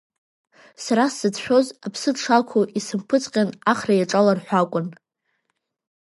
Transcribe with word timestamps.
Сара 0.83 1.05
сзыцәшәоз 1.13 1.67
аԥсы 1.85 2.09
дшақәу 2.15 2.63
исымпыҵҟьан 2.79 3.49
ахра 3.71 3.93
иаҿалар 3.95 4.39
ҳәа 4.45 4.59
акәын. 4.63 4.87